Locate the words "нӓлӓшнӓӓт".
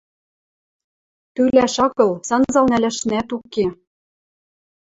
2.71-3.29